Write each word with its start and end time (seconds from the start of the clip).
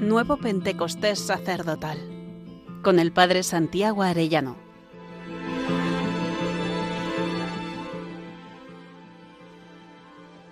Nuevo 0.00 0.36
Pentecostés 0.36 1.18
Sacerdotal 1.18 1.98
con 2.84 3.00
el 3.00 3.10
Padre 3.10 3.42
Santiago 3.42 4.02
Arellano. 4.04 4.56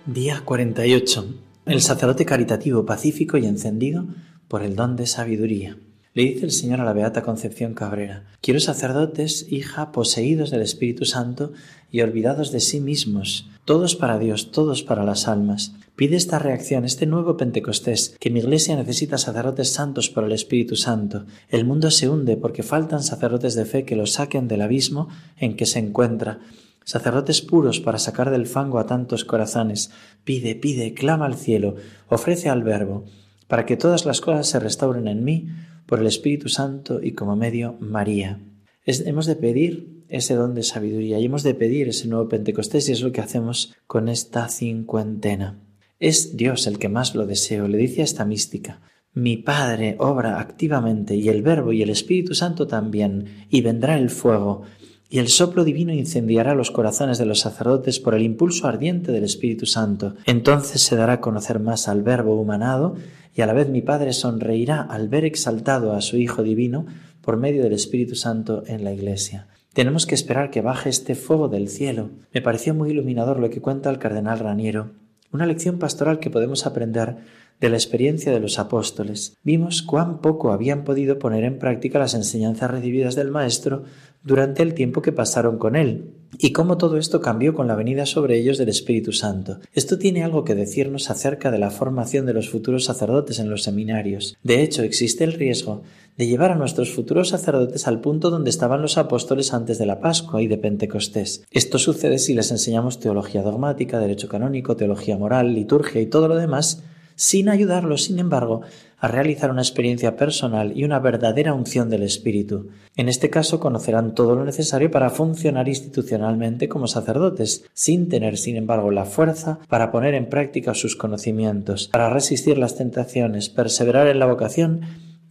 Día 0.05 0.41
48. 0.43 1.33
El 1.65 1.81
sacerdote 1.81 2.25
caritativo, 2.25 2.85
pacífico 2.85 3.37
y 3.37 3.45
encendido 3.45 4.05
por 4.49 4.63
el 4.63 4.75
don 4.75 4.97
de 4.97 5.07
sabiduría. 5.07 5.77
Le 6.17 6.23
dice 6.23 6.45
el 6.45 6.51
Señor 6.51 6.81
a 6.81 6.83
la 6.83 6.93
Beata 6.93 7.21
Concepción 7.21 7.75
Cabrera, 7.75 8.23
quiero 8.41 8.59
sacerdotes, 8.59 9.45
hija, 9.51 9.91
poseídos 9.91 10.49
del 10.49 10.63
Espíritu 10.63 11.05
Santo 11.05 11.51
y 11.91 12.01
olvidados 12.01 12.51
de 12.51 12.59
sí 12.59 12.81
mismos, 12.81 13.47
todos 13.65 13.95
para 13.95 14.17
Dios, 14.17 14.49
todos 14.49 14.81
para 14.81 15.03
las 15.03 15.27
almas. 15.27 15.75
Pide 15.95 16.15
esta 16.15 16.39
reacción, 16.39 16.85
este 16.85 17.05
nuevo 17.05 17.37
Pentecostés, 17.37 18.15
que 18.19 18.31
mi 18.31 18.39
Iglesia 18.39 18.75
necesita 18.75 19.19
sacerdotes 19.19 19.71
santos 19.71 20.09
por 20.09 20.23
el 20.23 20.31
Espíritu 20.31 20.75
Santo. 20.75 21.27
El 21.49 21.65
mundo 21.65 21.91
se 21.91 22.09
hunde 22.09 22.35
porque 22.35 22.63
faltan 22.63 23.03
sacerdotes 23.03 23.53
de 23.53 23.65
fe 23.65 23.85
que 23.85 23.95
lo 23.95 24.07
saquen 24.07 24.47
del 24.47 24.63
abismo 24.63 25.09
en 25.37 25.55
que 25.55 25.67
se 25.67 25.77
encuentra. 25.77 26.39
Sacerdotes 26.83 27.43
puros 27.43 27.79
para 27.79 27.99
sacar 27.99 28.31
del 28.31 28.47
fango 28.47 28.79
a 28.79 28.87
tantos 28.87 29.23
corazones. 29.23 29.91
Pide, 30.23 30.55
pide, 30.55 30.95
clama 30.95 31.27
al 31.27 31.35
cielo, 31.35 31.75
ofrece 32.09 32.49
al 32.49 32.63
Verbo, 32.63 33.05
para 33.47 33.67
que 33.67 33.77
todas 33.77 34.07
las 34.07 34.19
cosas 34.19 34.47
se 34.47 34.59
restauren 34.59 35.07
en 35.07 35.23
mí 35.23 35.47
por 35.87 35.99
el 35.99 36.07
Espíritu 36.07 36.49
Santo 36.49 36.99
y 37.01 37.13
como 37.13 37.35
medio 37.35 37.75
María. 37.79 38.39
hemos 38.85 39.25
de 39.25 39.35
pedir 39.35 40.03
ese 40.09 40.35
don 40.35 40.53
de 40.53 40.63
sabiduría 40.63 41.19
y 41.19 41.25
hemos 41.25 41.43
de 41.43 41.55
pedir 41.55 41.89
ese 41.89 42.07
nuevo 42.07 42.29
Pentecostés 42.29 42.87
y 42.87 42.91
es 42.91 43.01
lo 43.01 43.11
que 43.11 43.21
hacemos 43.21 43.73
con 43.87 44.07
esta 44.09 44.47
cincuentena. 44.49 45.59
Es 45.99 46.37
Dios 46.37 46.67
el 46.67 46.77
que 46.77 46.89
más 46.89 47.15
lo 47.15 47.25
deseo, 47.25 47.67
le 47.67 47.77
dice 47.77 48.01
a 48.01 48.05
esta 48.05 48.25
mística. 48.25 48.81
Mi 49.13 49.37
Padre 49.37 49.95
obra 49.99 50.39
activamente 50.39 51.15
y 51.15 51.27
el 51.29 51.41
Verbo 51.41 51.73
y 51.73 51.81
el 51.81 51.89
Espíritu 51.89 52.35
Santo 52.35 52.67
también, 52.67 53.47
y 53.49 53.61
vendrá 53.61 53.97
el 53.97 54.11
fuego, 54.11 54.61
y 55.09 55.19
el 55.19 55.29
soplo 55.29 55.63
divino 55.63 55.93
incendiará 55.93 56.53
los 56.53 56.71
corazones 56.71 57.17
de 57.17 57.25
los 57.25 57.39
sacerdotes 57.39 57.99
por 57.99 58.13
el 58.13 58.23
impulso 58.23 58.67
ardiente 58.67 59.11
del 59.11 59.23
Espíritu 59.23 59.65
Santo. 59.65 60.15
Entonces 60.25 60.81
se 60.81 60.95
dará 60.95 61.13
a 61.13 61.21
conocer 61.21 61.59
más 61.59 61.87
al 61.87 62.03
Verbo 62.03 62.39
humanado 62.39 62.95
y 63.33 63.41
a 63.41 63.45
la 63.45 63.53
vez 63.53 63.69
mi 63.69 63.81
Padre 63.81 64.13
sonreirá 64.13 64.81
al 64.81 65.07
ver 65.07 65.23
exaltado 65.23 65.93
a 65.93 66.01
su 66.01 66.17
Hijo 66.17 66.43
Divino 66.43 66.85
por 67.21 67.37
medio 67.37 67.63
del 67.63 67.73
Espíritu 67.73 68.15
Santo 68.15 68.63
en 68.67 68.83
la 68.83 68.93
Iglesia. 68.93 69.47
Tenemos 69.73 70.05
que 70.05 70.15
esperar 70.15 70.49
que 70.49 70.61
baje 70.61 70.89
este 70.89 71.13
fuego 71.13 71.49
del 71.49 71.69
cielo. 71.69 72.09
Me 72.33 72.41
pareció 72.41 72.73
muy 72.73 72.89
iluminador 72.89 73.39
lo 73.39 73.49
que 73.49 73.61
cuenta 73.61 73.89
el 73.89 73.99
cardenal 73.99 74.39
Raniero, 74.39 74.91
una 75.31 75.45
lección 75.45 75.77
pastoral 75.77 76.19
que 76.19 76.31
podemos 76.31 76.65
aprender 76.65 77.17
de 77.59 77.69
la 77.69 77.77
experiencia 77.77 78.31
de 78.31 78.39
los 78.39 78.59
apóstoles. 78.59 79.35
Vimos 79.43 79.81
cuán 79.81 80.21
poco 80.21 80.51
habían 80.51 80.83
podido 80.83 81.19
poner 81.19 81.43
en 81.43 81.59
práctica 81.59 81.99
las 81.99 82.13
enseñanzas 82.13 82.71
recibidas 82.71 83.15
del 83.15 83.31
Maestro 83.31 83.83
durante 84.23 84.61
el 84.61 84.73
tiempo 84.73 85.01
que 85.01 85.11
pasaron 85.11 85.57
con 85.57 85.75
él, 85.75 86.13
y 86.37 86.51
cómo 86.51 86.77
todo 86.77 86.97
esto 86.97 87.21
cambió 87.21 87.53
con 87.53 87.67
la 87.67 87.75
venida 87.75 88.05
sobre 88.05 88.37
ellos 88.37 88.57
del 88.57 88.69
Espíritu 88.69 89.11
Santo. 89.13 89.59
Esto 89.73 89.97
tiene 89.97 90.23
algo 90.23 90.43
que 90.43 90.55
decirnos 90.55 91.09
acerca 91.09 91.51
de 91.51 91.59
la 91.59 91.71
formación 91.71 92.25
de 92.25 92.33
los 92.33 92.49
futuros 92.49 92.85
sacerdotes 92.85 93.39
en 93.39 93.49
los 93.49 93.63
seminarios. 93.63 94.37
De 94.43 94.61
hecho, 94.61 94.83
existe 94.83 95.23
el 95.23 95.33
riesgo 95.33 95.83
de 96.17 96.27
llevar 96.27 96.51
a 96.51 96.55
nuestros 96.55 96.91
futuros 96.91 97.29
sacerdotes 97.29 97.87
al 97.87 98.01
punto 98.01 98.29
donde 98.29 98.49
estaban 98.49 98.81
los 98.81 98.97
apóstoles 98.97 99.53
antes 99.53 99.77
de 99.77 99.85
la 99.85 99.99
Pascua 99.99 100.41
y 100.41 100.47
de 100.47 100.57
Pentecostés. 100.57 101.43
Esto 101.51 101.77
sucede 101.77 102.19
si 102.19 102.33
les 102.33 102.51
enseñamos 102.51 102.99
teología 102.99 103.43
dogmática, 103.43 103.99
derecho 103.99 104.27
canónico, 104.27 104.75
teología 104.75 105.17
moral, 105.17 105.53
liturgia 105.53 106.01
y 106.01 106.07
todo 106.07 106.27
lo 106.27 106.35
demás, 106.35 106.83
sin 107.17 107.49
ayudarlos, 107.49 108.03
sin 108.03 108.19
embargo, 108.19 108.61
a 108.99 109.07
realizar 109.07 109.51
una 109.51 109.61
experiencia 109.61 110.15
personal 110.15 110.71
y 110.75 110.83
una 110.83 110.99
verdadera 110.99 111.53
unción 111.53 111.89
del 111.89 112.03
Espíritu. 112.03 112.69
En 112.95 113.09
este 113.09 113.29
caso 113.29 113.59
conocerán 113.59 114.15
todo 114.15 114.35
lo 114.35 114.45
necesario 114.45 114.89
para 114.89 115.09
funcionar 115.09 115.67
institucionalmente 115.67 116.69
como 116.69 116.87
sacerdotes, 116.87 117.65
sin 117.73 118.07
tener, 118.07 118.37
sin 118.37 118.55
embargo, 118.55 118.89
la 118.91 119.05
fuerza 119.05 119.59
para 119.67 119.91
poner 119.91 120.13
en 120.13 120.29
práctica 120.29 120.73
sus 120.73 120.95
conocimientos, 120.95 121.89
para 121.89 122.09
resistir 122.09 122.57
las 122.57 122.75
tentaciones, 122.75 123.49
perseverar 123.49 124.07
en 124.07 124.19
la 124.19 124.25
vocación 124.25 124.81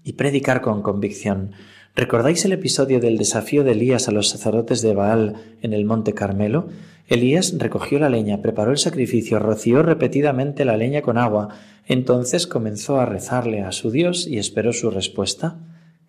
y 0.04 0.12
predicar 0.12 0.60
con 0.60 0.82
convicción. 0.82 1.53
¿Recordáis 1.97 2.44
el 2.44 2.53
episodio 2.53 3.00
del 3.00 3.16
desafío 3.16 3.64
de 3.64 3.72
Elías 3.72 4.06
a 4.06 4.12
los 4.12 4.28
sacerdotes 4.28 4.82
de 4.82 4.94
Baal 4.94 5.36
en 5.62 5.72
el 5.72 5.86
monte 5.86 6.12
Carmelo? 6.12 6.68
Elías 7.08 7.54
recogió 7.56 7.98
la 7.98 8.08
leña, 8.08 8.42
preparó 8.42 8.72
el 8.72 8.78
sacrificio, 8.78 9.38
roció 9.38 9.82
repetidamente 9.82 10.64
la 10.64 10.76
leña 10.76 11.02
con 11.02 11.18
agua, 11.18 11.50
entonces 11.86 12.46
comenzó 12.46 12.98
a 12.98 13.06
rezarle 13.06 13.62
a 13.62 13.70
su 13.72 13.90
Dios 13.90 14.26
y 14.26 14.38
esperó 14.38 14.72
su 14.72 14.90
respuesta. 14.90 15.56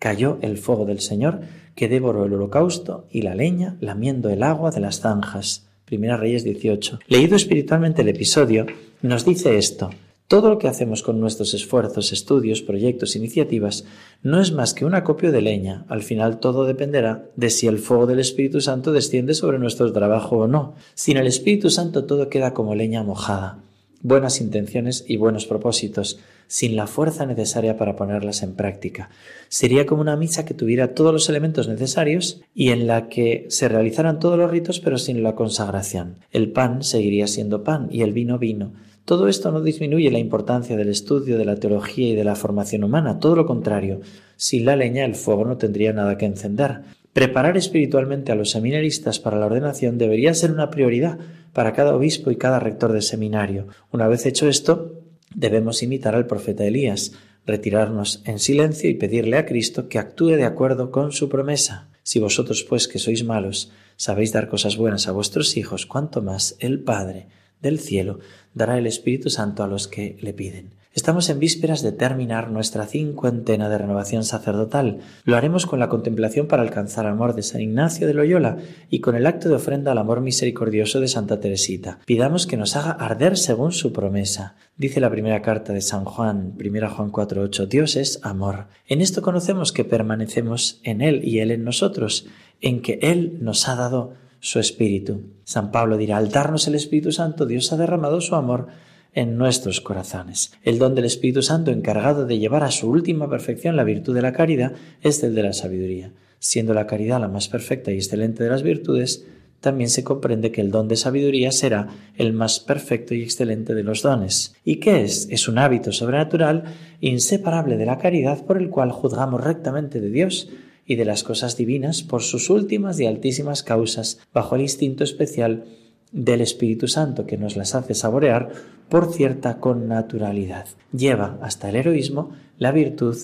Cayó 0.00 0.38
el 0.42 0.58
fuego 0.58 0.86
del 0.86 1.00
Señor, 1.00 1.40
que 1.74 1.88
devoró 1.88 2.24
el 2.24 2.32
holocausto 2.32 3.06
y 3.10 3.22
la 3.22 3.34
leña, 3.34 3.76
lamiendo 3.80 4.28
el 4.30 4.42
agua 4.42 4.70
de 4.70 4.80
las 4.80 5.00
zanjas. 5.00 5.68
Primera 5.84 6.16
Reyes 6.16 6.44
18. 6.44 6.98
Leído 7.06 7.36
espiritualmente 7.36 8.02
el 8.02 8.08
episodio, 8.08 8.66
nos 9.00 9.24
dice 9.24 9.56
esto. 9.56 9.90
Todo 10.28 10.50
lo 10.50 10.58
que 10.58 10.68
hacemos 10.68 11.02
con 11.02 11.20
nuestros 11.20 11.54
esfuerzos, 11.54 12.12
estudios, 12.12 12.60
proyectos, 12.60 13.16
iniciativas, 13.16 13.86
no 14.22 14.42
es 14.42 14.52
más 14.52 14.74
que 14.74 14.84
un 14.84 14.94
acopio 14.94 15.32
de 15.32 15.40
leña. 15.40 15.86
Al 15.88 16.02
final 16.02 16.38
todo 16.38 16.66
dependerá 16.66 17.24
de 17.34 17.48
si 17.48 17.66
el 17.66 17.78
fuego 17.78 18.06
del 18.06 18.18
Espíritu 18.18 18.60
Santo 18.60 18.92
desciende 18.92 19.32
sobre 19.32 19.58
nuestro 19.58 19.90
trabajo 19.90 20.36
o 20.36 20.46
no. 20.46 20.74
Sin 20.92 21.16
el 21.16 21.26
Espíritu 21.26 21.70
Santo 21.70 22.04
todo 22.04 22.28
queda 22.28 22.52
como 22.52 22.74
leña 22.74 23.02
mojada. 23.02 23.60
Buenas 24.02 24.42
intenciones 24.42 25.02
y 25.08 25.16
buenos 25.16 25.46
propósitos, 25.46 26.20
sin 26.46 26.76
la 26.76 26.86
fuerza 26.86 27.24
necesaria 27.24 27.78
para 27.78 27.96
ponerlas 27.96 28.42
en 28.42 28.54
práctica. 28.54 29.08
Sería 29.48 29.86
como 29.86 30.02
una 30.02 30.16
misa 30.16 30.44
que 30.44 30.52
tuviera 30.52 30.94
todos 30.94 31.12
los 31.14 31.30
elementos 31.30 31.68
necesarios 31.68 32.42
y 32.54 32.68
en 32.68 32.86
la 32.86 33.08
que 33.08 33.46
se 33.48 33.66
realizaran 33.66 34.20
todos 34.20 34.36
los 34.36 34.50
ritos 34.50 34.78
pero 34.78 34.98
sin 34.98 35.22
la 35.22 35.34
consagración. 35.34 36.16
El 36.32 36.52
pan 36.52 36.82
seguiría 36.82 37.26
siendo 37.28 37.64
pan 37.64 37.88
y 37.90 38.02
el 38.02 38.12
vino 38.12 38.38
vino 38.38 38.74
todo 39.08 39.26
esto 39.26 39.50
no 39.50 39.62
disminuye 39.62 40.10
la 40.10 40.18
importancia 40.18 40.76
del 40.76 40.90
estudio 40.90 41.38
de 41.38 41.46
la 41.46 41.56
teología 41.56 42.08
y 42.10 42.14
de 42.14 42.24
la 42.24 42.36
formación 42.36 42.84
humana, 42.84 43.18
todo 43.18 43.36
lo 43.36 43.46
contrario. 43.46 44.02
Sin 44.36 44.66
la 44.66 44.76
leña 44.76 45.06
el 45.06 45.14
fuego 45.14 45.46
no 45.46 45.56
tendría 45.56 45.94
nada 45.94 46.18
que 46.18 46.26
encender. 46.26 46.82
Preparar 47.14 47.56
espiritualmente 47.56 48.32
a 48.32 48.34
los 48.34 48.50
seminaristas 48.50 49.18
para 49.18 49.38
la 49.38 49.46
ordenación 49.46 49.96
debería 49.96 50.34
ser 50.34 50.52
una 50.52 50.68
prioridad 50.68 51.18
para 51.54 51.72
cada 51.72 51.96
obispo 51.96 52.30
y 52.30 52.36
cada 52.36 52.60
rector 52.60 52.92
de 52.92 53.00
seminario. 53.00 53.68
Una 53.92 54.08
vez 54.08 54.26
hecho 54.26 54.46
esto, 54.46 55.00
debemos 55.34 55.82
imitar 55.82 56.14
al 56.14 56.26
profeta 56.26 56.66
Elías, 56.66 57.12
retirarnos 57.46 58.20
en 58.26 58.38
silencio 58.38 58.90
y 58.90 58.94
pedirle 58.94 59.38
a 59.38 59.46
Cristo 59.46 59.88
que 59.88 59.98
actúe 59.98 60.36
de 60.36 60.44
acuerdo 60.44 60.90
con 60.90 61.12
su 61.12 61.30
promesa. 61.30 61.88
Si 62.02 62.20
vosotros, 62.20 62.62
pues, 62.62 62.86
que 62.86 62.98
sois 62.98 63.24
malos, 63.24 63.72
sabéis 63.96 64.32
dar 64.32 64.50
cosas 64.50 64.76
buenas 64.76 65.08
a 65.08 65.12
vuestros 65.12 65.56
hijos, 65.56 65.86
cuanto 65.86 66.20
más 66.20 66.56
el 66.60 66.80
Padre 66.80 67.28
del 67.62 67.78
cielo 67.78 68.20
dará 68.54 68.78
el 68.78 68.86
Espíritu 68.86 69.30
Santo 69.30 69.62
a 69.62 69.68
los 69.68 69.88
que 69.88 70.16
le 70.20 70.32
piden. 70.32 70.78
Estamos 70.98 71.28
en 71.28 71.38
vísperas 71.38 71.82
de 71.82 71.92
terminar 71.92 72.50
nuestra 72.50 72.84
cincuentena 72.84 73.68
de 73.68 73.78
renovación 73.78 74.24
sacerdotal. 74.24 74.98
Lo 75.22 75.36
haremos 75.36 75.64
con 75.64 75.78
la 75.78 75.88
contemplación 75.88 76.48
para 76.48 76.62
alcanzar 76.62 77.04
el 77.04 77.12
amor 77.12 77.36
de 77.36 77.44
San 77.44 77.60
Ignacio 77.60 78.08
de 78.08 78.14
Loyola 78.14 78.56
y 78.90 78.98
con 78.98 79.14
el 79.14 79.26
acto 79.26 79.48
de 79.48 79.54
ofrenda 79.54 79.92
al 79.92 79.98
amor 79.98 80.22
misericordioso 80.22 80.98
de 80.98 81.06
Santa 81.06 81.38
Teresita. 81.38 82.00
Pidamos 82.04 82.48
que 82.48 82.56
nos 82.56 82.74
haga 82.74 82.90
arder 82.90 83.36
según 83.36 83.70
su 83.70 83.92
promesa. 83.92 84.56
Dice 84.76 84.98
la 84.98 85.08
primera 85.08 85.40
carta 85.40 85.72
de 85.72 85.82
San 85.82 86.04
Juan, 86.04 86.54
1 86.58 86.90
Juan 86.90 87.12
4:8, 87.12 87.66
Dios 87.68 87.94
es 87.94 88.18
amor. 88.24 88.66
En 88.88 89.00
esto 89.00 89.22
conocemos 89.22 89.70
que 89.70 89.84
permanecemos 89.84 90.80
en 90.82 91.00
Él 91.00 91.20
y 91.22 91.38
Él 91.38 91.52
en 91.52 91.62
nosotros, 91.62 92.26
en 92.60 92.82
que 92.82 92.98
Él 93.02 93.38
nos 93.40 93.68
ha 93.68 93.76
dado 93.76 94.14
su 94.40 94.58
Espíritu. 94.58 95.22
San 95.44 95.70
Pablo 95.70 95.96
dirá, 95.96 96.16
al 96.16 96.30
darnos 96.30 96.66
el 96.68 96.74
Espíritu 96.74 97.12
Santo, 97.12 97.46
Dios 97.46 97.72
ha 97.72 97.76
derramado 97.76 98.20
su 98.20 98.34
amor 98.34 98.68
en 99.14 99.36
nuestros 99.36 99.80
corazones. 99.80 100.52
El 100.62 100.78
don 100.78 100.94
del 100.94 101.04
Espíritu 101.04 101.42
Santo 101.42 101.70
encargado 101.70 102.26
de 102.26 102.38
llevar 102.38 102.62
a 102.62 102.70
su 102.70 102.90
última 102.90 103.28
perfección 103.28 103.76
la 103.76 103.84
virtud 103.84 104.14
de 104.14 104.22
la 104.22 104.32
caridad 104.32 104.72
es 105.02 105.22
el 105.22 105.34
de 105.34 105.42
la 105.42 105.52
sabiduría. 105.52 106.12
Siendo 106.38 106.72
la 106.74 106.86
caridad 106.86 107.20
la 107.20 107.28
más 107.28 107.48
perfecta 107.48 107.90
y 107.90 107.96
excelente 107.96 108.44
de 108.44 108.50
las 108.50 108.62
virtudes, 108.62 109.26
también 109.60 109.90
se 109.90 110.04
comprende 110.04 110.52
que 110.52 110.60
el 110.60 110.70
don 110.70 110.86
de 110.86 110.94
sabiduría 110.94 111.50
será 111.50 111.88
el 112.16 112.32
más 112.32 112.60
perfecto 112.60 113.14
y 113.14 113.22
excelente 113.22 113.74
de 113.74 113.82
los 113.82 114.02
dones. 114.02 114.54
¿Y 114.64 114.76
qué 114.76 115.02
es? 115.02 115.26
Es 115.30 115.48
un 115.48 115.58
hábito 115.58 115.90
sobrenatural 115.90 116.64
inseparable 117.00 117.76
de 117.76 117.86
la 117.86 117.98
caridad 117.98 118.44
por 118.44 118.56
el 118.56 118.70
cual 118.70 118.92
juzgamos 118.92 119.42
rectamente 119.42 120.00
de 120.00 120.10
Dios 120.10 120.48
y 120.88 120.96
de 120.96 121.04
las 121.04 121.22
cosas 121.22 121.56
divinas 121.56 122.02
por 122.02 122.22
sus 122.22 122.50
últimas 122.50 122.98
y 122.98 123.06
altísimas 123.06 123.62
causas, 123.62 124.18
bajo 124.32 124.56
el 124.56 124.62
instinto 124.62 125.04
especial 125.04 125.66
del 126.10 126.40
Espíritu 126.40 126.88
Santo 126.88 127.26
que 127.26 127.36
nos 127.36 127.56
las 127.56 127.74
hace 127.74 127.94
saborear 127.94 128.50
por 128.88 129.12
cierta 129.12 129.58
connaturalidad. 129.58 130.66
Lleva 130.92 131.38
hasta 131.42 131.68
el 131.68 131.76
heroísmo 131.76 132.32
la 132.56 132.72
virtud 132.72 133.16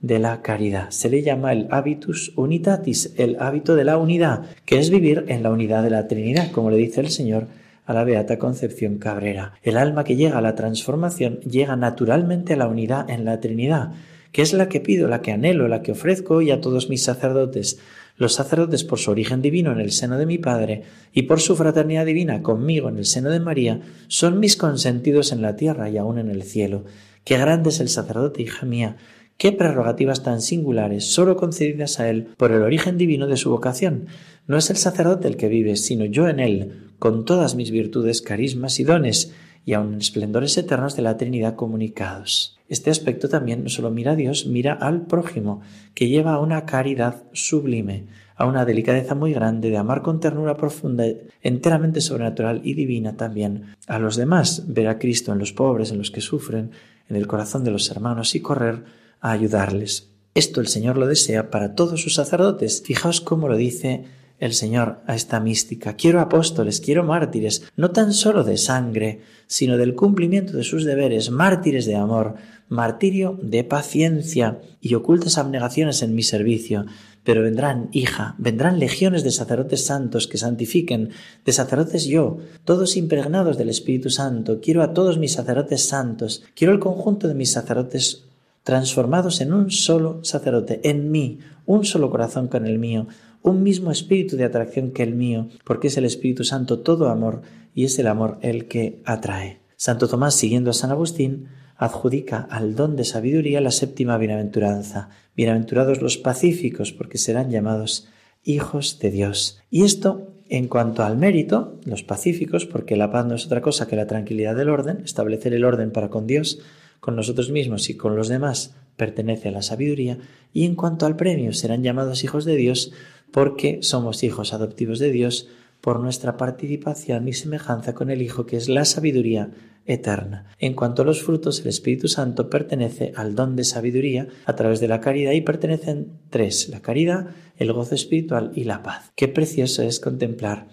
de 0.00 0.18
la 0.18 0.42
caridad. 0.42 0.90
Se 0.90 1.08
le 1.08 1.22
llama 1.22 1.52
el 1.52 1.68
habitus 1.70 2.32
unitatis, 2.36 3.14
el 3.16 3.36
hábito 3.38 3.76
de 3.76 3.84
la 3.84 3.98
unidad, 3.98 4.46
que 4.64 4.80
es 4.80 4.90
vivir 4.90 5.24
en 5.28 5.44
la 5.44 5.50
unidad 5.50 5.84
de 5.84 5.90
la 5.90 6.08
Trinidad, 6.08 6.50
como 6.50 6.70
le 6.70 6.76
dice 6.76 7.00
el 7.00 7.10
Señor 7.10 7.46
a 7.86 7.94
la 7.94 8.02
Beata 8.02 8.36
Concepción 8.36 8.98
Cabrera. 8.98 9.54
El 9.62 9.76
alma 9.76 10.02
que 10.02 10.16
llega 10.16 10.38
a 10.38 10.42
la 10.42 10.56
transformación 10.56 11.38
llega 11.40 11.76
naturalmente 11.76 12.54
a 12.54 12.56
la 12.56 12.66
unidad 12.66 13.08
en 13.08 13.24
la 13.24 13.38
Trinidad, 13.38 13.92
que 14.32 14.42
es 14.42 14.52
la 14.52 14.68
que 14.68 14.80
pido, 14.80 15.08
la 15.08 15.22
que 15.22 15.32
anhelo, 15.32 15.68
la 15.68 15.82
que 15.82 15.92
ofrezco 15.92 16.36
hoy 16.36 16.50
a 16.50 16.60
todos 16.60 16.88
mis 16.88 17.04
sacerdotes, 17.04 17.78
los 18.16 18.34
sacerdotes 18.34 18.84
por 18.84 18.98
su 18.98 19.10
origen 19.10 19.42
divino 19.42 19.72
en 19.72 19.80
el 19.80 19.92
seno 19.92 20.18
de 20.18 20.26
mi 20.26 20.38
Padre 20.38 20.82
y 21.12 21.22
por 21.22 21.40
su 21.40 21.56
fraternidad 21.56 22.06
divina 22.06 22.42
conmigo 22.42 22.88
en 22.88 22.98
el 22.98 23.04
seno 23.04 23.30
de 23.30 23.40
María, 23.40 23.80
son 24.08 24.40
mis 24.40 24.56
consentidos 24.56 25.32
en 25.32 25.42
la 25.42 25.56
tierra 25.56 25.88
y 25.90 25.98
aún 25.98 26.18
en 26.18 26.30
el 26.30 26.42
cielo. 26.42 26.84
Qué 27.24 27.38
grande 27.38 27.70
es 27.70 27.80
el 27.80 27.88
sacerdote, 27.88 28.42
hija 28.42 28.66
mía, 28.66 28.96
qué 29.36 29.52
prerrogativas 29.52 30.22
tan 30.22 30.40
singulares, 30.40 31.06
sólo 31.06 31.36
concedidas 31.36 32.00
a 32.00 32.08
él 32.08 32.28
por 32.36 32.52
el 32.52 32.62
origen 32.62 32.98
divino 32.98 33.26
de 33.26 33.36
su 33.36 33.50
vocación. 33.50 34.06
No 34.46 34.56
es 34.56 34.70
el 34.70 34.76
sacerdote 34.76 35.28
el 35.28 35.36
que 35.36 35.48
vive, 35.48 35.76
sino 35.76 36.04
yo 36.04 36.28
en 36.28 36.40
él, 36.40 36.90
con 36.98 37.24
todas 37.24 37.54
mis 37.54 37.70
virtudes, 37.70 38.22
carismas 38.22 38.80
y 38.80 38.84
dones, 38.84 39.32
y 39.64 39.74
aun 39.74 39.94
en 39.94 40.00
esplendores 40.00 40.56
eternos 40.58 40.96
de 40.96 41.02
la 41.02 41.16
Trinidad 41.16 41.54
comunicados. 41.54 42.58
Este 42.68 42.90
aspecto 42.90 43.28
también 43.28 43.62
no 43.62 43.68
solo 43.68 43.90
mira 43.90 44.12
a 44.12 44.16
Dios, 44.16 44.46
mira 44.46 44.72
al 44.72 45.02
prójimo, 45.02 45.60
que 45.94 46.08
lleva 46.08 46.34
a 46.34 46.40
una 46.40 46.64
caridad 46.64 47.22
sublime, 47.32 48.06
a 48.34 48.46
una 48.46 48.64
delicadeza 48.64 49.14
muy 49.14 49.32
grande 49.32 49.70
de 49.70 49.76
amar 49.76 50.02
con 50.02 50.20
ternura 50.20 50.56
profunda, 50.56 51.04
enteramente 51.42 52.00
sobrenatural 52.00 52.60
y 52.64 52.74
divina 52.74 53.16
también 53.16 53.74
a 53.86 53.98
los 53.98 54.16
demás, 54.16 54.64
ver 54.68 54.88
a 54.88 54.98
Cristo 54.98 55.32
en 55.32 55.38
los 55.38 55.52
pobres, 55.52 55.90
en 55.90 55.98
los 55.98 56.10
que 56.10 56.20
sufren, 56.20 56.70
en 57.08 57.16
el 57.16 57.26
corazón 57.26 57.62
de 57.62 57.70
los 57.70 57.90
hermanos 57.90 58.34
y 58.34 58.40
correr 58.40 58.84
a 59.20 59.32
ayudarles. 59.32 60.08
Esto 60.34 60.60
el 60.62 60.68
Señor 60.68 60.96
lo 60.96 61.06
desea 61.06 61.50
para 61.50 61.74
todos 61.74 62.00
sus 62.00 62.14
sacerdotes. 62.14 62.82
Fijaos 62.82 63.20
cómo 63.20 63.48
lo 63.48 63.56
dice 63.56 64.06
el 64.42 64.54
Señor 64.54 65.02
a 65.06 65.14
esta 65.14 65.38
mística. 65.38 65.94
Quiero 65.94 66.20
apóstoles, 66.20 66.80
quiero 66.80 67.04
mártires, 67.04 67.62
no 67.76 67.92
tan 67.92 68.12
solo 68.12 68.42
de 68.42 68.56
sangre, 68.56 69.20
sino 69.46 69.76
del 69.76 69.94
cumplimiento 69.94 70.56
de 70.56 70.64
sus 70.64 70.84
deberes, 70.84 71.30
mártires 71.30 71.86
de 71.86 71.94
amor, 71.94 72.34
martirio 72.68 73.38
de 73.40 73.62
paciencia 73.62 74.60
y 74.80 74.94
ocultas 74.94 75.38
abnegaciones 75.38 76.02
en 76.02 76.16
mi 76.16 76.24
servicio. 76.24 76.86
Pero 77.22 77.44
vendrán, 77.44 77.88
hija, 77.92 78.34
vendrán 78.36 78.80
legiones 78.80 79.22
de 79.22 79.30
sacerdotes 79.30 79.86
santos 79.86 80.26
que 80.26 80.38
santifiquen, 80.38 81.10
de 81.44 81.52
sacerdotes 81.52 82.06
yo, 82.06 82.38
todos 82.64 82.96
impregnados 82.96 83.56
del 83.56 83.68
Espíritu 83.68 84.10
Santo. 84.10 84.60
Quiero 84.60 84.82
a 84.82 84.92
todos 84.92 85.18
mis 85.18 85.34
sacerdotes 85.34 85.84
santos, 85.84 86.42
quiero 86.56 86.72
el 86.72 86.80
conjunto 86.80 87.28
de 87.28 87.34
mis 87.34 87.52
sacerdotes 87.52 88.24
transformados 88.64 89.40
en 89.40 89.52
un 89.52 89.70
solo 89.70 90.18
sacerdote, 90.24 90.80
en 90.82 91.12
mí, 91.12 91.38
un 91.64 91.84
solo 91.84 92.10
corazón 92.10 92.48
con 92.48 92.66
el 92.66 92.80
mío, 92.80 93.06
un 93.42 93.62
mismo 93.62 93.90
espíritu 93.90 94.36
de 94.36 94.44
atracción 94.44 94.92
que 94.92 95.02
el 95.02 95.14
mío, 95.14 95.48
porque 95.64 95.88
es 95.88 95.96
el 95.96 96.04
Espíritu 96.04 96.44
Santo 96.44 96.80
todo 96.80 97.08
amor 97.08 97.42
y 97.74 97.84
es 97.84 97.98
el 97.98 98.06
amor 98.06 98.38
el 98.42 98.66
que 98.66 99.00
atrae. 99.04 99.60
Santo 99.76 100.08
Tomás, 100.08 100.34
siguiendo 100.34 100.70
a 100.70 100.74
San 100.74 100.90
Agustín, 100.90 101.48
adjudica 101.76 102.46
al 102.50 102.76
don 102.76 102.94
de 102.94 103.04
sabiduría 103.04 103.60
la 103.60 103.72
séptima 103.72 104.16
bienaventuranza. 104.18 105.10
Bienaventurados 105.34 106.00
los 106.00 106.18
pacíficos, 106.18 106.92
porque 106.92 107.18
serán 107.18 107.50
llamados 107.50 108.08
hijos 108.44 108.98
de 109.00 109.10
Dios. 109.10 109.60
Y 109.70 109.82
esto 109.82 110.32
en 110.48 110.68
cuanto 110.68 111.02
al 111.02 111.16
mérito, 111.16 111.80
los 111.86 112.02
pacíficos, 112.02 112.66
porque 112.66 112.94
la 112.94 113.10
paz 113.10 113.24
no 113.24 113.34
es 113.34 113.46
otra 113.46 113.62
cosa 113.62 113.88
que 113.88 113.96
la 113.96 114.06
tranquilidad 114.06 114.54
del 114.54 114.68
orden, 114.68 115.00
establecer 115.02 115.54
el 115.54 115.64
orden 115.64 115.92
para 115.92 116.10
con 116.10 116.26
Dios, 116.26 116.60
con 117.00 117.16
nosotros 117.16 117.50
mismos 117.50 117.88
y 117.88 117.96
con 117.96 118.16
los 118.16 118.28
demás, 118.28 118.76
pertenece 118.96 119.48
a 119.48 119.52
la 119.52 119.62
sabiduría, 119.62 120.18
y 120.52 120.66
en 120.66 120.74
cuanto 120.74 121.06
al 121.06 121.16
premio, 121.16 121.54
serán 121.54 121.82
llamados 121.82 122.22
hijos 122.22 122.44
de 122.44 122.56
Dios, 122.56 122.92
porque 123.32 123.78
somos 123.82 124.22
hijos 124.22 124.52
adoptivos 124.52 124.98
de 124.98 125.10
Dios 125.10 125.48
por 125.80 125.98
nuestra 125.98 126.36
participación 126.36 127.26
y 127.26 127.32
semejanza 127.32 127.94
con 127.94 128.10
el 128.10 128.22
Hijo 128.22 128.46
que 128.46 128.56
es 128.56 128.68
la 128.68 128.84
sabiduría 128.84 129.50
eterna. 129.84 130.46
En 130.58 130.74
cuanto 130.74 131.02
a 131.02 131.04
los 131.04 131.22
frutos, 131.22 131.60
el 131.60 131.66
Espíritu 131.66 132.06
Santo 132.06 132.48
pertenece 132.48 133.12
al 133.16 133.34
don 133.34 133.56
de 133.56 133.64
sabiduría 133.64 134.28
a 134.46 134.54
través 134.54 134.78
de 134.78 134.86
la 134.86 135.00
caridad 135.00 135.32
y 135.32 135.40
pertenecen 135.40 136.20
tres, 136.30 136.68
la 136.68 136.80
caridad, 136.80 137.30
el 137.56 137.72
gozo 137.72 137.96
espiritual 137.96 138.52
y 138.54 138.64
la 138.64 138.82
paz. 138.82 139.12
Qué 139.16 139.26
precioso 139.26 139.82
es 139.82 139.98
contemplar 139.98 140.68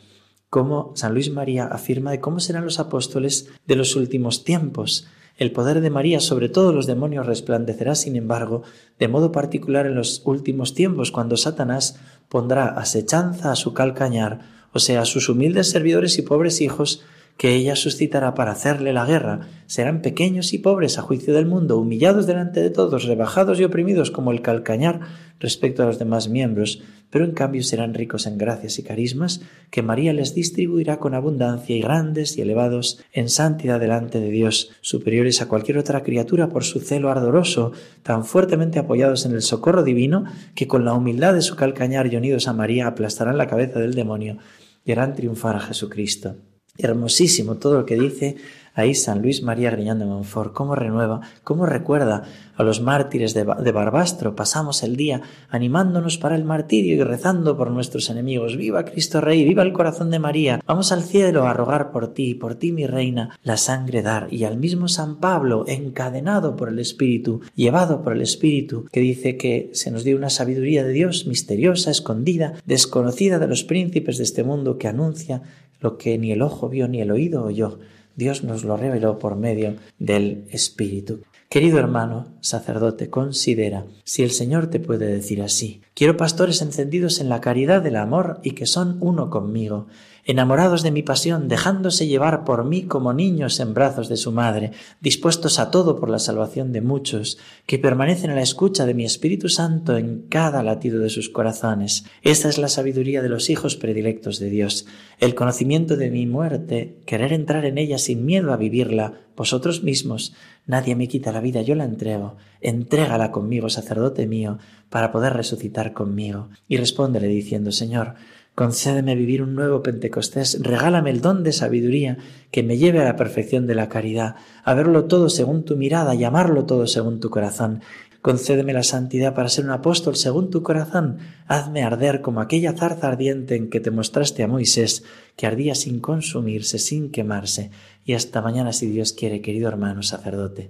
cómo 0.50 0.94
San 0.95 1.13
Luis 1.13 1.31
María 1.31 1.65
afirma 1.65 2.12
de 2.12 2.19
cómo 2.19 2.39
serán 2.39 2.65
los 2.65 2.79
apóstoles 2.79 3.50
de 3.65 3.75
los 3.75 3.95
últimos 3.95 4.44
tiempos. 4.44 5.07
El 5.38 5.51
poder 5.51 5.79
de 5.79 5.89
María 5.89 6.19
sobre 6.19 6.50
todos 6.50 6.75
los 6.75 6.85
demonios 6.85 7.25
resplandecerá, 7.25 7.95
sin 7.95 8.15
embargo, 8.15 8.63
de 9.00 9.07
modo 9.07 9.31
particular 9.31 9.85
en 9.85 9.95
los 9.95 10.21
últimos 10.25 10.73
tiempos, 10.73 11.12
cuando 11.12 11.38
Satanás 11.38 11.97
pondrá 12.29 12.67
asechanza 12.69 13.51
a 13.51 13.55
su 13.55 13.73
calcañar, 13.73 14.39
o 14.71 14.79
sea, 14.79 15.01
a 15.01 15.05
sus 15.05 15.29
humildes 15.29 15.69
servidores 15.69 16.17
y 16.19 16.21
pobres 16.21 16.61
hijos, 16.61 17.03
que 17.39 17.56
ella 17.56 17.77
suscitará 17.77 18.36
para 18.36 18.51
hacerle 18.51 18.91
la 18.91 19.06
guerra, 19.06 19.47
serán 19.65 20.01
pequeños 20.01 20.51
y 20.51 20.57
pobres 20.57 20.97
a 20.97 21.03
juicio 21.03 21.33
del 21.33 21.45
mundo, 21.45 21.77
humillados 21.77 22.27
delante 22.27 22.59
de 22.59 22.69
todos, 22.69 23.06
rebajados 23.06 23.62
y 23.62 23.63
oprimidos 23.63 24.12
como 24.12 24.33
el 24.33 24.41
calcañar 24.41 25.00
respecto 25.39 25.81
a 25.81 25.86
los 25.86 25.97
demás 25.97 26.27
miembros, 26.27 26.83
pero 27.09 27.24
en 27.24 27.31
cambio 27.31 27.63
serán 27.63 27.94
ricos 27.94 28.27
en 28.27 28.38
gracias 28.38 28.77
y 28.77 28.83
carismas 28.83 29.39
que 29.71 29.81
María 29.81 30.12
les 30.12 30.36
distribuirá 30.36 31.00
con 31.00 31.13
abundancia 31.13 31.77
y 31.77 31.81
grandes 31.81 32.38
y 32.38 32.41
elevados 32.41 33.00
en 33.13 33.30
santidad 33.30 33.80
delante 33.80 34.19
de 34.19 34.31
Dios, 34.31 34.71
superiores 34.81 35.41
a 35.41 35.47
cualquier 35.47 35.77
otra 35.77 36.03
criatura 36.03 36.50
por 36.50 36.65
su 36.65 36.81
celo 36.81 37.09
ardoroso, 37.09 37.71
tan 38.03 38.25
fuertemente 38.25 38.80
apoyados 38.80 39.25
en 39.25 39.31
el 39.31 39.44
socorro 39.44 39.83
divino 39.83 40.25
que 40.56 40.68
con 40.68 40.83
la 40.83 40.94
humildad 40.94 41.36
de 41.36 41.41
su 41.41 41.56
calcañar 41.56 42.12
y 42.12 42.18
unidos 42.18 42.50
a 42.50 42.53
María 42.53 42.88
aplastarán 42.88 43.38
la 43.38 43.47
cabeza 43.47 43.80
del 43.80 43.94
demonio 43.94 44.39
y 44.83 44.91
harán 44.91 45.15
triunfar 45.15 45.56
a 45.56 45.62
Jesucristo. 45.62 46.36
Hermosísimo 46.79 47.55
todo 47.55 47.75
lo 47.75 47.85
que 47.85 47.95
dice 47.95 48.35
ahí 48.79 48.95
San 48.95 49.21
Luis 49.21 49.43
María 49.43 49.71
Griñán 49.71 49.99
de 49.99 50.05
Montfort, 50.05 50.53
cómo 50.53 50.75
renueva, 50.75 51.21
cómo 51.43 51.65
recuerda 51.65 52.23
a 52.55 52.63
los 52.63 52.81
mártires 52.81 53.33
de, 53.33 53.45
de, 53.45 53.71
Barbastro. 53.71 54.35
Pasamos 54.35 54.83
el 54.83 54.97
día 54.97 55.21
animándonos 55.49 56.17
para 56.17 56.35
el 56.35 56.43
martirio 56.43 56.95
y 56.95 57.03
rezando 57.03 57.55
por 57.55 57.71
nuestros 57.71 58.09
enemigos. 58.09 58.57
Viva 58.57 58.83
Cristo 58.83 59.21
Rey, 59.21 59.45
viva 59.45 59.63
el 59.63 59.71
corazón 59.71 60.11
de 60.11 60.19
María. 60.19 60.59
Vamos 60.65 60.91
al 60.91 61.03
cielo 61.03 61.47
a 61.47 61.53
rogar 61.53 61.91
por 61.91 62.13
ti, 62.13 62.33
por 62.33 62.55
ti 62.55 62.71
mi 62.71 62.85
reina, 62.85 63.37
la 63.43 63.55
sangre 63.55 64.01
dar. 64.01 64.27
Y 64.31 64.43
al 64.43 64.57
mismo 64.57 64.87
San 64.87 65.17
Pablo, 65.19 65.63
encadenado 65.67 66.55
por 66.55 66.67
el 66.69 66.79
Espíritu, 66.79 67.41
llevado 67.55 68.01
por 68.01 68.13
el 68.13 68.21
Espíritu, 68.21 68.85
que 68.91 68.99
dice 68.99 69.37
que 69.37 69.69
se 69.73 69.91
nos 69.91 70.03
dio 70.03 70.17
una 70.17 70.29
sabiduría 70.29 70.83
de 70.83 70.91
Dios 70.91 71.27
misteriosa, 71.27 71.91
escondida, 71.91 72.55
desconocida 72.65 73.39
de 73.39 73.47
los 73.47 73.63
príncipes 73.63 74.17
de 74.17 74.23
este 74.23 74.43
mundo, 74.43 74.77
que 74.77 74.87
anuncia 74.87 75.43
lo 75.79 75.97
que 75.97 76.17
ni 76.17 76.31
el 76.31 76.41
ojo 76.41 76.69
vio 76.69 76.87
ni 76.87 77.01
el 77.01 77.11
oído 77.11 77.43
oyó. 77.43 77.79
Dios 78.19 78.44
nos 78.44 78.66
lo 78.66 78.75
reveló 78.75 79.18
por 79.18 79.38
medio 79.38 79.77
del 79.98 80.45
Espíritu. 80.50 81.21
Querido 81.48 81.80
hermano, 81.80 82.36
sacerdote, 82.42 83.10
considera 83.10 83.86
si 84.03 84.24
el 84.24 84.32
Señor 84.32 84.67
te 84.67 84.82
puede 84.82 85.08
decir 85.08 85.41
así. 85.41 85.82
Quiero 85.93 86.17
pastores 86.17 86.62
encendidos 86.62 87.22
en 87.22 87.29
la 87.29 87.39
caridad 87.39 87.82
del 87.82 87.96
amor 87.96 88.41
y 88.43 88.51
que 88.51 88.65
son 88.65 88.98
uno 89.00 89.29
conmigo, 89.29 89.88
enamorados 90.29 90.83
de 90.83 90.91
mi 90.91 91.01
pasión, 91.01 91.48
dejándose 91.48 92.05
llevar 92.05 92.43
por 92.45 92.63
mí 92.63 92.83
como 92.83 93.13
niños 93.13 93.59
en 93.59 93.74
brazos 93.74 94.09
de 94.09 94.15
su 94.15 94.31
madre, 94.31 94.74
dispuestos 95.01 95.57
a 95.57 95.71
todo 95.71 96.00
por 96.00 96.12
la 96.12 96.19
salvación 96.19 96.71
de 96.71 96.81
muchos, 96.81 97.39
que 97.65 97.79
permanecen 97.79 98.29
a 98.29 98.36
la 98.36 98.43
escucha 98.43 98.86
de 98.86 98.93
mi 98.93 99.05
Espíritu 99.05 99.50
Santo 99.50 99.98
en 99.98 100.27
cada 100.29 100.62
latido 100.62 101.00
de 101.00 101.09
sus 101.09 101.29
corazones. 101.29 102.05
Esta 102.21 102.48
es 102.48 102.59
la 102.59 102.67
sabiduría 102.67 103.24
de 103.24 103.29
los 103.29 103.50
hijos 103.50 103.75
predilectos 103.75 104.38
de 104.38 104.51
Dios, 104.51 104.86
el 105.17 105.33
conocimiento 105.33 105.98
de 105.98 106.12
mi 106.12 106.27
muerte, 106.27 107.00
querer 107.07 107.33
entrar 107.33 107.65
en 107.65 107.79
ella 107.79 107.98
sin 107.98 108.24
miedo 108.24 108.53
a 108.53 108.57
vivirla, 108.57 109.13
vosotros 109.36 109.83
mismos. 109.83 110.36
Nadie 110.67 110.95
me 110.95 111.07
quita 111.07 111.31
la 111.31 111.41
vida, 111.41 111.63
yo 111.63 111.74
la 111.74 111.86
entrego. 111.86 112.36
Entrégala 112.62 113.31
conmigo, 113.31 113.69
sacerdote 113.69 114.27
mío, 114.27 114.59
para 114.89 115.12
poder 115.12 115.33
resucitar 115.33 115.93
conmigo. 115.93 116.50
Y 116.67 116.77
respóndele 116.77 117.27
diciendo, 117.27 117.71
Señor, 117.71 118.15
Concédeme 118.60 119.16
vivir 119.16 119.42
un 119.42 119.56
nuevo 119.56 119.82
Pentecostés, 119.82 120.60
regálame 120.62 121.12
el 121.12 121.22
don 121.22 121.44
de 121.44 121.54
sabiduría 121.54 122.18
que 122.51 122.62
me 122.62 122.78
lleve 122.78 123.00
a 123.00 123.06
la 123.06 123.16
perfección 123.16 123.68
de 123.68 123.74
la 123.74 123.88
caridad, 123.88 124.36
a 124.66 124.74
verlo 124.74 125.06
todo 125.06 125.30
según 125.30 125.63
tu 125.63 125.78
mirada 125.78 126.13
y 126.13 126.25
amarlo 126.25 126.66
todo 126.66 126.86
según 126.86 127.22
tu 127.22 127.30
corazón. 127.30 127.80
Concédeme 128.22 128.74
la 128.74 128.84
santidad 128.84 129.34
para 129.34 129.48
ser 129.48 129.63
un 129.63 129.72
apóstol 129.72 130.18
según 130.18 130.50
tu 130.50 130.62
corazón. 130.62 131.20
Hazme 131.48 131.84
arder 131.84 132.20
como 132.20 132.42
aquella 132.42 132.74
zarza 132.74 133.08
ardiente 133.08 133.56
en 133.56 133.70
que 133.70 133.80
te 133.80 133.92
mostraste 133.92 134.44
a 134.44 134.50
Moisés, 134.50 135.06
que 135.38 135.48
ardía 135.48 135.74
sin 135.74 136.01
consumirse, 136.01 136.80
sin 136.80 137.12
quemarse. 137.12 137.72
Y 138.04 138.12
hasta 138.12 138.42
mañana, 138.42 138.74
si 138.74 138.88
Dios 138.88 139.13
quiere, 139.13 139.39
querido 139.39 139.70
hermano 139.70 140.04
sacerdote. 140.04 140.70